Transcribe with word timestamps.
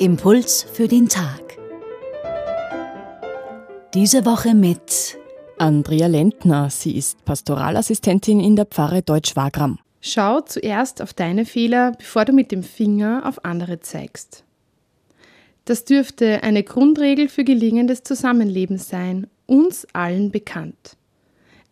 Impuls 0.00 0.62
für 0.62 0.88
den 0.88 1.10
Tag. 1.10 1.58
Diese 3.92 4.24
Woche 4.24 4.54
mit 4.54 5.18
Andrea 5.58 6.06
Lentner. 6.06 6.70
Sie 6.70 6.96
ist 6.96 7.22
Pastoralassistentin 7.26 8.40
in 8.40 8.56
der 8.56 8.64
Pfarre 8.64 9.02
Deutsch-Wagram. 9.02 9.78
Schau 10.00 10.40
zuerst 10.40 11.02
auf 11.02 11.12
deine 11.12 11.44
Fehler, 11.44 11.92
bevor 11.98 12.24
du 12.24 12.32
mit 12.32 12.50
dem 12.50 12.62
Finger 12.62 13.24
auf 13.26 13.44
andere 13.44 13.80
zeigst. 13.80 14.42
Das 15.66 15.84
dürfte 15.84 16.42
eine 16.44 16.62
Grundregel 16.62 17.28
für 17.28 17.44
gelingendes 17.44 18.02
Zusammenleben 18.02 18.78
sein, 18.78 19.26
uns 19.44 19.86
allen 19.92 20.30
bekannt. 20.30 20.96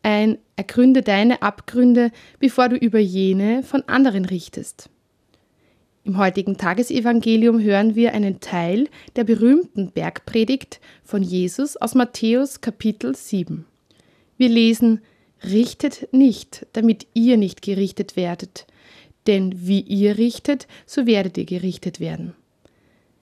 Ein 0.03 0.37
Ergründe 0.55 1.01
deine 1.01 1.41
Abgründe, 1.41 2.10
bevor 2.41 2.69
du 2.69 2.77
über 2.77 2.99
jene 2.99 3.63
von 3.63 3.85
anderen 3.87 4.27
richtest. 4.27 4.91
Im 6.09 6.17
heutigen 6.17 6.57
Tagesevangelium 6.57 7.61
hören 7.61 7.95
wir 7.95 8.15
einen 8.15 8.41
Teil 8.41 8.89
der 9.16 9.25
berühmten 9.25 9.91
Bergpredigt 9.91 10.80
von 11.05 11.23
Jesus 11.23 11.77
aus 11.77 11.95
Matthäus 11.95 12.62
Kapitel 12.62 13.15
7. 13.15 13.66
Wir 14.39 14.49
lesen, 14.49 15.02
Richtet 15.45 16.09
nicht, 16.11 16.66
damit 16.73 17.07
ihr 17.13 17.37
nicht 17.37 17.61
gerichtet 17.61 18.16
werdet, 18.16 18.66
denn 19.27 19.52
wie 19.55 19.80
ihr 19.80 20.16
richtet, 20.16 20.66
so 20.87 21.05
werdet 21.05 21.37
ihr 21.37 21.45
gerichtet 21.45 22.01
werden. 22.01 22.35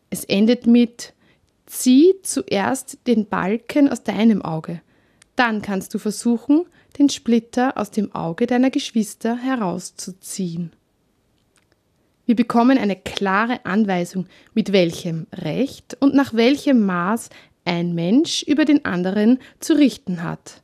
Es 0.09 0.25
endet 0.25 0.69
mit, 0.69 1.13
Zieh 1.67 2.15
zuerst 2.23 2.99
den 3.09 3.27
Balken 3.27 3.89
aus 3.89 4.05
deinem 4.05 4.43
Auge, 4.43 4.81
dann 5.35 5.61
kannst 5.61 5.93
du 5.93 5.99
versuchen, 5.99 6.67
den 7.01 7.09
Splitter 7.09 7.77
aus 7.77 7.91
dem 7.91 8.15
Auge 8.15 8.47
deiner 8.47 8.71
Geschwister 8.71 9.37
herauszuziehen. 9.37 10.71
Wir 12.27 12.37
bekommen 12.37 12.77
eine 12.77 12.97
klare 12.97 13.65
Anweisung, 13.65 14.27
mit 14.53 14.73
welchem 14.73 15.27
Recht 15.33 15.97
und 16.01 16.15
nach 16.15 16.35
welchem 16.35 16.85
Maß 16.85 17.31
ein 17.65 17.95
Mensch 17.95 18.43
über 18.43 18.65
den 18.65 18.85
anderen 18.85 19.39
zu 19.61 19.75
richten 19.75 20.23
hat. 20.23 20.63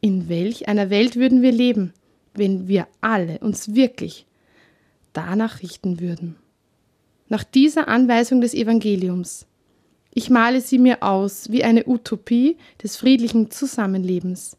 In 0.00 0.28
welch 0.28 0.68
einer 0.68 0.90
Welt 0.90 1.16
würden 1.16 1.42
wir 1.42 1.52
leben, 1.52 1.92
wenn 2.34 2.68
wir 2.68 2.86
alle 3.00 3.38
uns 3.38 3.74
wirklich 3.74 4.26
danach 5.12 5.62
richten 5.62 6.00
würden? 6.00 6.36
Nach 7.28 7.44
dieser 7.44 7.88
Anweisung 7.88 8.40
des 8.40 8.54
Evangeliums. 8.54 9.46
Ich 10.14 10.30
male 10.30 10.60
sie 10.60 10.78
mir 10.78 11.02
aus 11.02 11.50
wie 11.50 11.64
eine 11.64 11.86
Utopie 11.86 12.56
des 12.82 12.96
friedlichen 12.96 13.50
Zusammenlebens, 13.50 14.56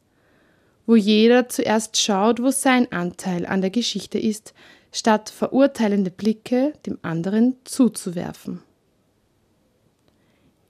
wo 0.89 0.95
jeder 0.95 1.47
zuerst 1.47 1.97
schaut, 1.97 2.41
wo 2.41 2.49
sein 2.49 2.91
Anteil 2.91 3.45
an 3.45 3.61
der 3.61 3.69
Geschichte 3.69 4.17
ist, 4.17 4.55
statt 4.91 5.29
verurteilende 5.29 6.09
Blicke 6.09 6.73
dem 6.87 6.97
anderen 7.03 7.57
zuzuwerfen. 7.63 8.63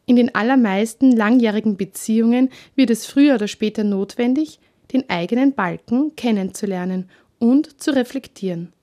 In 0.05 0.17
den 0.17 0.35
allermeisten 0.35 1.15
langjährigen 1.15 1.77
Beziehungen 1.77 2.49
wird 2.75 2.89
es 2.89 3.05
früher 3.05 3.35
oder 3.35 3.47
später 3.47 3.85
notwendig, 3.85 4.59
den 4.91 5.09
eigenen 5.09 5.53
Balken 5.53 6.13
kennenzulernen 6.17 7.09
und 7.39 7.81
zu 7.81 7.95
reflektieren. 7.95 8.73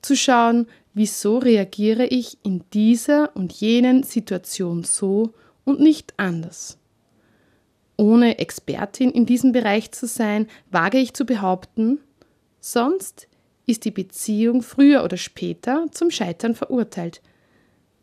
Zu 0.00 0.14
schauen, 0.14 0.68
wieso 0.94 1.38
reagiere 1.38 2.06
ich 2.06 2.38
in 2.44 2.62
dieser 2.72 3.34
und 3.34 3.52
jenen 3.52 4.04
Situation 4.04 4.84
so 4.84 5.34
und 5.64 5.80
nicht 5.80 6.14
anders. 6.18 6.78
Ohne 7.96 8.38
Expertin 8.38 9.10
in 9.10 9.26
diesem 9.26 9.52
Bereich 9.52 9.92
zu 9.92 10.06
sein, 10.06 10.48
wage 10.70 10.98
ich 10.98 11.14
zu 11.14 11.24
behaupten, 11.24 12.00
sonst 12.60 13.28
ist 13.66 13.84
die 13.84 13.90
Beziehung 13.90 14.62
früher 14.62 15.04
oder 15.04 15.16
später 15.16 15.86
zum 15.92 16.10
Scheitern 16.10 16.54
verurteilt. 16.54 17.20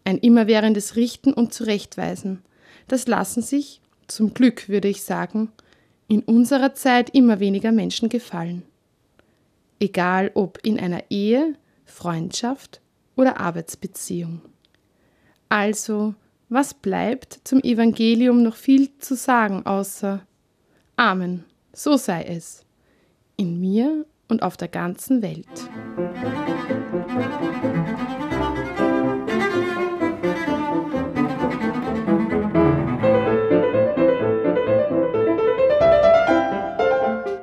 Ein 0.05 0.17
immerwährendes 0.17 0.95
Richten 0.95 1.33
und 1.33 1.53
Zurechtweisen. 1.53 2.41
Das 2.87 3.07
lassen 3.07 3.41
sich, 3.41 3.81
zum 4.07 4.33
Glück 4.33 4.69
würde 4.69 4.87
ich 4.87 5.03
sagen, 5.03 5.51
in 6.07 6.21
unserer 6.21 6.73
Zeit 6.73 7.11
immer 7.11 7.39
weniger 7.39 7.71
Menschen 7.71 8.09
gefallen. 8.09 8.63
Egal 9.79 10.31
ob 10.33 10.59
in 10.63 10.79
einer 10.79 11.03
Ehe, 11.09 11.55
Freundschaft 11.85 12.81
oder 13.15 13.39
Arbeitsbeziehung. 13.39 14.41
Also, 15.49 16.15
was 16.49 16.73
bleibt 16.73 17.39
zum 17.43 17.59
Evangelium 17.61 18.43
noch 18.43 18.55
viel 18.55 18.97
zu 18.97 19.15
sagen, 19.15 19.65
außer 19.65 20.21
Amen, 20.95 21.45
so 21.71 21.95
sei 21.95 22.23
es, 22.23 22.65
in 23.37 23.59
mir 23.59 24.05
und 24.27 24.43
auf 24.43 24.57
der 24.57 24.67
ganzen 24.67 25.21
Welt. 25.21 25.47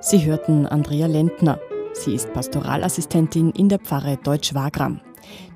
Sie 0.01 0.25
hörten 0.25 0.67
Andrea 0.67 1.07
Lentner. 1.07 1.59
Sie 1.93 2.15
ist 2.15 2.33
Pastoralassistentin 2.33 3.51
in 3.53 3.69
der 3.69 3.79
Pfarre 3.81 4.19
Deutsch-Wagram. 4.23 5.01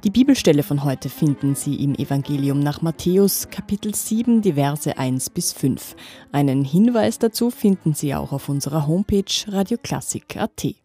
Die 0.04 0.10
Bibelstelle 0.10 0.62
von 0.62 0.82
heute 0.84 1.08
finden 1.08 1.54
Sie 1.54 1.76
im 1.84 1.94
Evangelium 1.94 2.60
nach 2.60 2.81
Matthäus 2.81 3.48
Kapitel 3.50 3.94
7, 3.94 4.41
die 4.41 4.54
Verse 4.54 4.97
1 4.97 5.31
bis 5.31 5.53
5. 5.53 5.94
Einen 6.32 6.64
Hinweis 6.64 7.19
dazu 7.19 7.50
finden 7.50 7.94
Sie 7.94 8.14
auch 8.14 8.32
auf 8.32 8.48
unserer 8.48 8.86
Homepage 8.86 9.25
radioklassik.at. 9.47 10.79